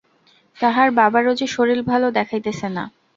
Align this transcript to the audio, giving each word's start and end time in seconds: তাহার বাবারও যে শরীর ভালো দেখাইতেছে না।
তাহার 0.57 0.89
বাবারও 0.91 1.33
যে 1.35 1.47
শরীর 1.47 1.79
ভালো 1.83 2.07
দেখাইতেছে 2.11 2.67
না। 2.69 2.83